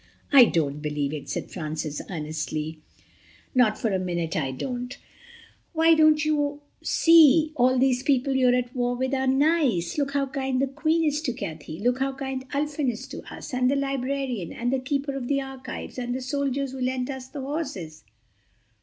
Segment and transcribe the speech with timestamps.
[0.31, 2.79] "I don't believe it," said Francis earnestly,
[3.53, 4.97] "not for a minute I don't.
[5.73, 9.99] Why, don't you see, all these people you're at war with are nice.
[9.99, 13.75] Look how kind the Queen is to Cathay—look how kind Ulfin is to us—and the
[13.75, 18.03] Librarian, and the Keeper of the Archives, and the soldiers who lent us the horses.